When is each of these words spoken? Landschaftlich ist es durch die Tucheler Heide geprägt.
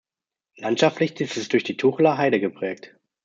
Landschaftlich 0.55 1.21
ist 1.21 1.37
es 1.37 1.47
durch 1.49 1.63
die 1.63 1.77
Tucheler 1.77 2.17
Heide 2.17 2.39
geprägt. 2.39 2.95